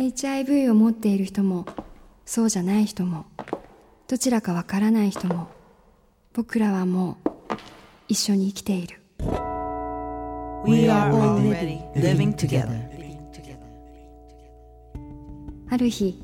[0.00, 1.66] HIV を持っている人も
[2.24, 3.26] そうじゃない人も
[4.08, 5.48] どちらかわからない人も
[6.32, 7.30] 僕らはもう
[8.08, 9.00] 一緒に生きている。
[10.64, 12.88] We are already living together.
[15.68, 16.18] ある日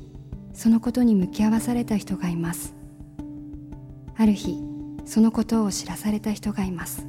[0.53, 2.73] そのことに向き合わされた人がいます。
[4.17, 4.57] ある日
[5.05, 7.05] そのことを知らされた人がいます。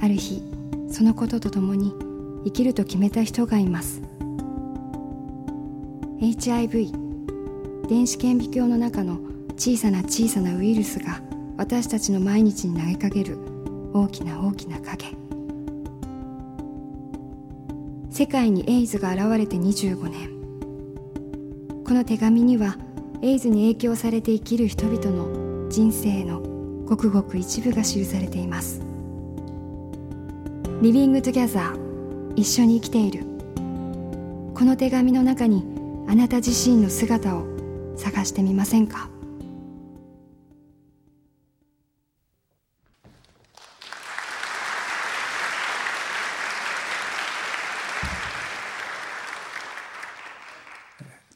[0.00, 0.42] ある日
[0.90, 1.92] そのこととともに
[2.44, 4.07] 生きると決めた人がいます
[6.20, 6.90] HIV
[7.88, 9.20] 電子顕微鏡の中の
[9.56, 11.20] 小さな小さなウイルスが
[11.56, 13.38] 私たちの毎日に投げかける
[13.92, 15.16] 大きな大きな影。
[18.10, 21.84] 世界にエイズが現れて25年。
[21.84, 22.76] この手紙には
[23.22, 26.40] エイズに影響されて生きる人々の人生の
[26.84, 28.82] ごくごく一部が記されています。
[30.82, 33.24] Living Together 一緒に生きている。
[34.54, 35.77] この手紙の中に
[36.10, 37.44] あなた自身の姿を
[37.94, 39.10] 探してみませんか？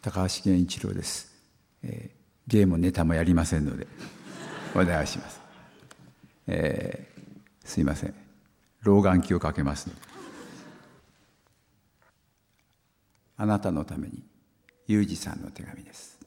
[0.00, 1.30] 高橋源一郎です、
[1.82, 3.86] えー芸もネタもやりませんので
[4.74, 5.40] お願いします、
[6.46, 8.14] えーすいません。
[8.80, 9.90] 老眼鏡をかけます
[13.36, 14.31] あなたのために。
[14.86, 16.18] 裕二さんの手紙です。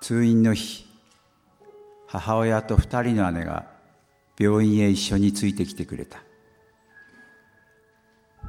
[0.00, 0.86] 通院の日
[2.06, 3.66] 母親と二人の姉が
[4.38, 6.22] 病院へ一緒についてきてくれた。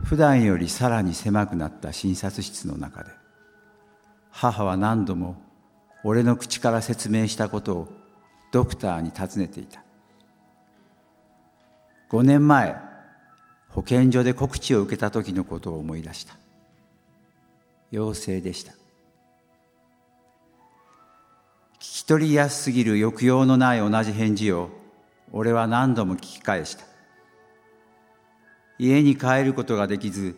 [0.04, 3.12] 普段よりさらに狭くなった診察室の中で
[4.32, 5.42] 母は何度も
[6.04, 7.88] 俺の口から説明したことを
[8.52, 9.84] ドクターに尋ねていた。
[12.10, 12.76] 5年前
[13.70, 16.41] 保健所で告知を受けた時のことを思い出した。
[17.92, 18.72] 陽性でした。
[18.72, 18.76] 聞
[21.80, 24.70] き取りやすすぎる抑揚のない同じ返事を
[25.32, 26.84] 俺は何度も聞き返した。
[28.80, 30.38] 家に帰ることができず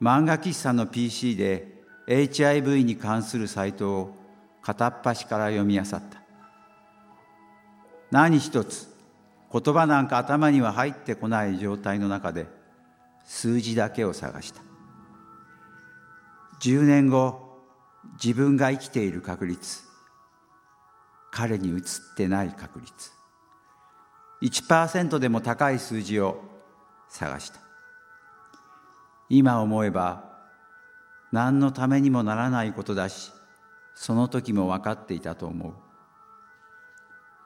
[0.00, 1.74] 漫画喫茶の PC で
[2.06, 4.14] HIV に関するサイトを
[4.62, 6.00] 片っ端から読み漁った。
[8.10, 8.88] 何一つ
[9.52, 12.46] 言葉なんか頭には入ってこない状態の中で
[13.24, 14.60] 数字だけを探した。
[16.66, 17.60] 10年後
[18.20, 19.84] 自分が生きている確率
[21.30, 21.82] 彼に移っ
[22.16, 23.12] てない確率。
[24.42, 26.42] 1%でも高い数字を
[27.08, 27.60] 探した。
[29.28, 30.24] 今思えば
[31.30, 33.30] 何のためにもならないことだし
[33.94, 35.72] その時も分かっていたと思う。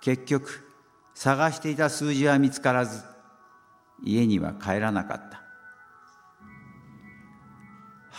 [0.01, 0.67] 結局
[1.15, 3.03] 探していた数字は見つからず
[4.03, 5.40] 家には帰らなかった。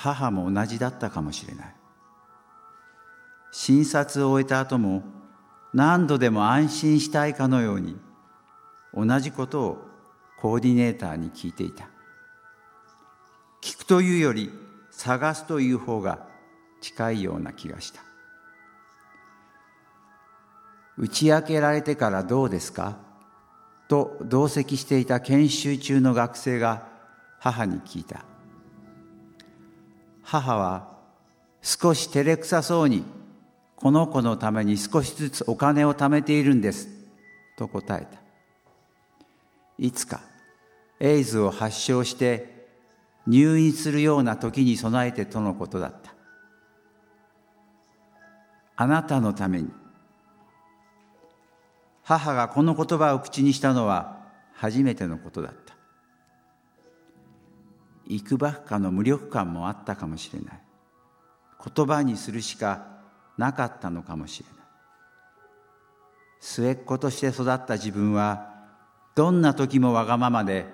[0.04, 1.76] 母も同じだったかもしれない。
[3.52, 5.04] 診察を終えた後も
[5.74, 7.98] 何度でも安心したいかのように
[8.96, 9.88] 同じことを
[10.40, 11.88] コーディネーターに聞いていた。
[13.62, 14.52] 聞くというより
[14.90, 16.26] 探すという方が
[16.82, 18.02] 近いような気がした。
[20.98, 22.98] 打ち明けられてからどうですか？
[23.88, 26.88] と同席していた研修中の学生が
[27.40, 28.26] 母に聞いた。
[30.32, 30.88] 母は
[31.62, 33.04] 少し照れくさそうに
[33.76, 36.88] この子のために少しずつお金を貯めているんです
[37.58, 38.22] と答えた。
[39.78, 40.22] いつか
[41.02, 42.66] エイズを発症して
[43.28, 46.14] 入院するような時に備えてとのことだった。
[48.78, 49.70] あなたのために。
[52.04, 54.22] 母がこの言葉を口にしたのは
[54.54, 55.71] 初めてのことだった。
[58.12, 60.62] 幾ばくかの無力感もあったかもしれない。
[61.76, 62.88] 言葉にするしか
[63.38, 64.58] なかったのかもしれない。
[66.42, 68.50] 末っ子として育った自分は
[69.16, 70.66] どんな時もわがままで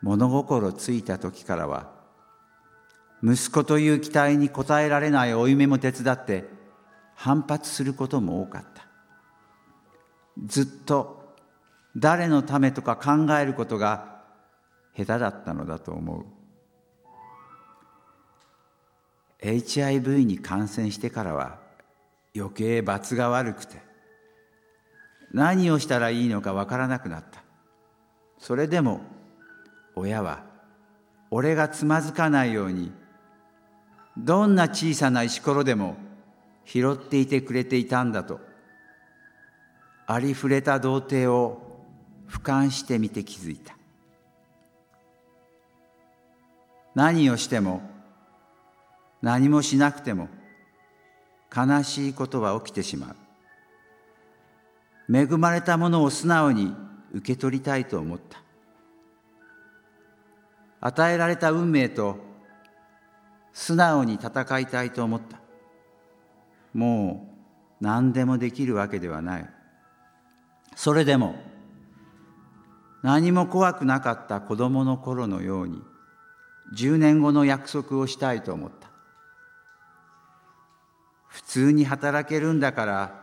[0.00, 1.92] 物心ついた時からは
[3.22, 6.48] 息子という期待に応えられない負い目も手伝って
[7.14, 8.86] 反発することも多かった。
[10.44, 11.36] ずっと
[11.96, 14.22] 誰のためとか考えることが
[14.96, 16.41] 下手だったのだと思う。
[19.42, 21.58] HIV に感染してからは
[22.34, 23.76] 余計罰が悪くて
[25.32, 27.42] 何をしたらいいのかわからなくなった。
[28.38, 29.00] それでも
[29.94, 30.42] 親は
[31.30, 32.92] 俺がつまずかないように
[34.18, 35.96] どんな小さな石ころでも
[36.64, 38.40] 拾っていてくれていたんだと
[40.06, 41.84] ありふれた童貞を
[42.28, 43.76] 俯瞰してみて気づいた。
[46.94, 47.91] 何をしても
[49.22, 50.28] 何もしなくても
[51.54, 53.14] 悲しいことは起きてしま
[55.08, 55.14] う。
[55.14, 56.74] 恵まれたものを素直に
[57.12, 58.42] 受け取りたいと思った。
[60.80, 62.18] 与えられた運命と
[63.52, 65.38] 素直に戦いたいと思った。
[66.74, 67.28] も
[67.80, 69.50] う何でもできるわけではない。
[70.74, 71.36] それでも
[73.02, 75.82] 何も怖くなかった子供の頃のように
[76.74, 78.91] 10年後の約束をしたいと思った。
[81.32, 83.22] 普通に働けるんだから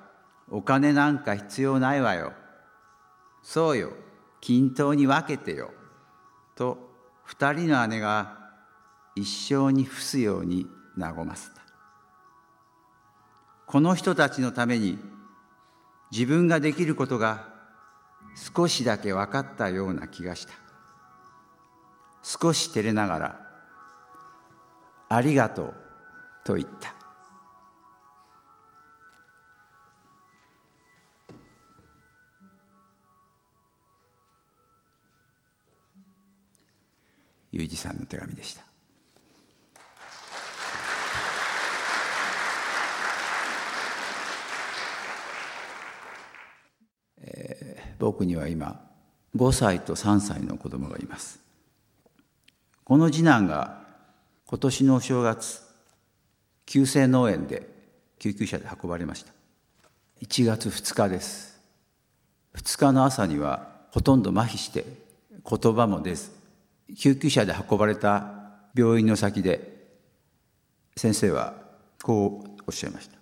[0.49, 2.33] お金なんか必要ないわよ。
[3.43, 3.91] そうよ。
[4.41, 5.69] 均等に分けてよ。
[6.55, 6.89] と
[7.23, 8.49] 二人の姉が
[9.15, 10.65] 一生に伏すように
[10.97, 11.61] 和ませた。
[13.67, 14.97] この人たちのために
[16.11, 17.47] 自分ができることが
[18.55, 20.53] 少しだけ分かったような気がした。
[22.23, 23.39] 少し照れながら
[25.09, 25.73] 「ありがとう」
[26.43, 26.98] と言った。
[37.59, 38.63] 裕二さんの手紙でした。
[47.99, 48.79] 僕には今
[49.35, 51.39] 5歳と3歳の子供がいます。
[52.85, 53.83] この次男が
[54.47, 55.61] 今年のお正月
[56.65, 57.67] 急性脳炎で
[58.19, 59.33] 救急車で運ばれました。
[60.21, 61.59] 1月2日です。
[62.55, 64.85] 2日の朝にはほとんど麻痺して
[65.47, 66.38] 言葉も出ず
[66.95, 68.33] 救急車で運ばれた
[68.75, 69.87] 病院の先で
[70.95, 71.53] 先生は
[72.03, 73.17] こうおっしゃいました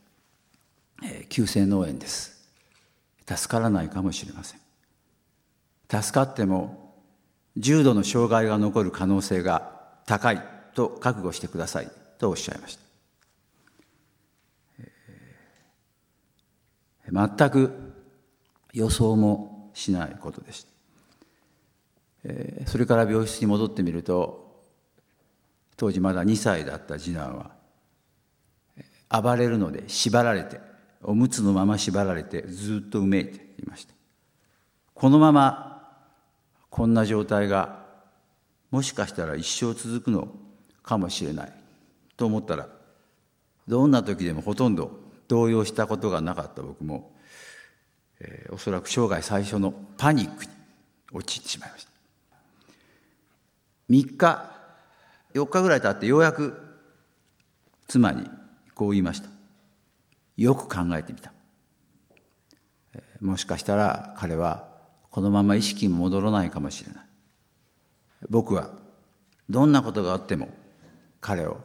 [1.03, 2.37] 「えー、急性脳炎です。
[3.27, 4.59] 助からないかもしれません。
[5.89, 6.95] 助かっても
[7.57, 10.41] 重度の障害が残る可能性が高い
[10.73, 11.91] と覚悟してください。
[12.17, 12.87] とおっしゃいました。
[17.09, 17.93] 全く
[18.73, 20.76] 予想もしないことでした。
[22.65, 24.63] それから病室に戻ってみると
[25.77, 30.59] 当時まだ2歳だった次男は暴れるので縛られて
[31.03, 33.93] おむつのまま縛られてずっとうめいていました。
[34.93, 35.87] このまま
[36.69, 37.85] こんな状態が
[38.71, 40.27] もしかしたら一生続くの
[40.83, 41.53] かもしれない。
[42.17, 42.67] と思ったら
[43.67, 46.63] どんな時でもほとんど動揺したことがなかった。
[46.63, 47.13] 僕も、
[48.19, 50.51] えー、おそらく生涯最初のパニックに
[51.13, 51.96] 陥ってしまいました。
[53.89, 54.51] 3日
[55.33, 56.59] 4日ぐらい経ってようやく
[57.87, 58.29] 妻に
[58.73, 59.29] こう言いました。
[60.35, 61.31] よく考えてみた。
[63.21, 64.67] もしかしたら彼は
[65.09, 67.05] このまま意識も戻らないかもしれない。
[68.29, 68.69] 僕は
[69.49, 70.49] どんなことがあっても
[71.21, 71.59] 彼を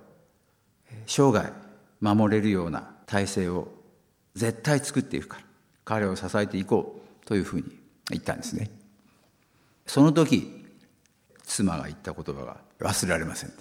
[1.07, 1.53] 生涯
[2.01, 3.69] 守れるような体制を
[4.35, 5.45] 絶対作っていくから
[5.85, 7.65] 彼を支えていこうというふうに
[8.11, 8.71] 言ったんですね。
[9.87, 10.62] その時
[11.53, 13.53] 妻が言った言葉が忘れられません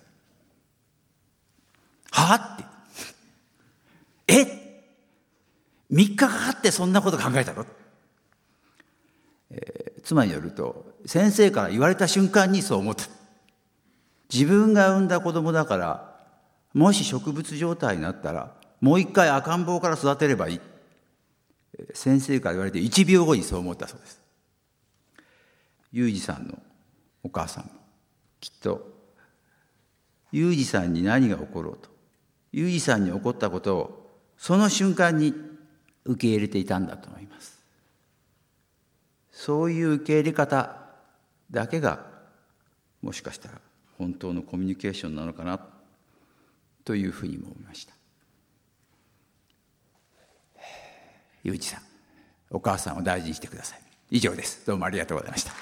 [2.12, 2.64] はあって。
[4.28, 4.86] え
[5.92, 7.66] ？3日かかってそんなこと考えたの？
[9.50, 13.04] えー、妻によると先生から言われた瞬間にそう思った。
[14.32, 16.16] 自分が産んだ子供だから
[16.74, 20.62] もし植物状態になったらもう一回赤ん坊から育てればいい。
[21.94, 24.22] 先生から言われて1秒後にそう思ったそうです。
[25.92, 26.58] 裕二さんの
[27.24, 27.70] お母さん
[28.42, 28.92] きっと
[30.32, 31.90] 裕二さんに何が起ころうと。
[32.52, 35.34] 裕二さんに起こったことをその瞬間に
[36.04, 37.60] 受け入れていたんだと思います。
[39.32, 40.76] そういう受け入れ方
[41.50, 42.06] だけが
[43.02, 43.62] もしかしたら
[43.98, 45.60] 本当のコミュニケーションなのかな
[46.84, 47.94] というふうにも思いました。
[51.44, 51.82] ゆうちさん
[52.50, 53.80] お母さんを大事にしてください。
[54.10, 54.66] 以上です。
[54.66, 55.61] どうもありがとうございました。